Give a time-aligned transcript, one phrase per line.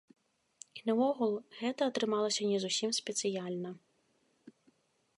[0.79, 3.79] І наогул, гэта атрымалася не зусім спецыяльна.